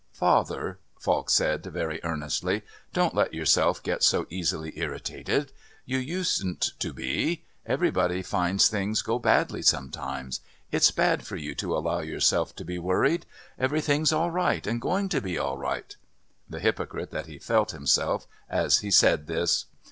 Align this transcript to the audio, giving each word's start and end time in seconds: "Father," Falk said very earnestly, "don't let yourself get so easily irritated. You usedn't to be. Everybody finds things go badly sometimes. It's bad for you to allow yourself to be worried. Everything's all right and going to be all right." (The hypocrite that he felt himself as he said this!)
"Father," 0.13 0.79
Falk 0.99 1.29
said 1.29 1.63
very 1.63 1.99
earnestly, 2.03 2.63
"don't 2.91 3.13
let 3.13 3.35
yourself 3.35 3.83
get 3.83 4.01
so 4.01 4.25
easily 4.31 4.73
irritated. 4.79 5.51
You 5.85 5.99
usedn't 5.99 6.71
to 6.79 6.91
be. 6.91 7.45
Everybody 7.67 8.23
finds 8.23 8.67
things 8.67 9.03
go 9.03 9.19
badly 9.19 9.61
sometimes. 9.61 10.39
It's 10.71 10.89
bad 10.89 11.27
for 11.27 11.35
you 11.35 11.53
to 11.53 11.77
allow 11.77 11.99
yourself 11.99 12.55
to 12.55 12.65
be 12.65 12.79
worried. 12.79 13.27
Everything's 13.59 14.11
all 14.11 14.31
right 14.31 14.65
and 14.65 14.81
going 14.81 15.07
to 15.09 15.21
be 15.21 15.37
all 15.37 15.59
right." 15.59 15.95
(The 16.49 16.59
hypocrite 16.59 17.11
that 17.11 17.27
he 17.27 17.37
felt 17.37 17.69
himself 17.69 18.25
as 18.49 18.79
he 18.79 18.89
said 18.89 19.27
this!) 19.27 19.65